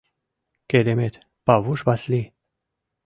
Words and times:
—Керемет, 0.69 1.13
Павуш 1.45 1.79
Васли! 1.87 2.21